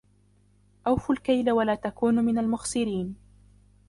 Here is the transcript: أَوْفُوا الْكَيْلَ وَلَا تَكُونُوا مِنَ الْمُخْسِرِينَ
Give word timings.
أَوْفُوا 0.87 1.15
الْكَيْلَ 1.15 1.51
وَلَا 1.51 1.75
تَكُونُوا 1.75 2.23
مِنَ 2.23 2.37
الْمُخْسِرِينَ 2.39 3.15